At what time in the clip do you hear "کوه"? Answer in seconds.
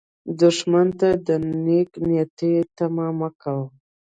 3.41-3.65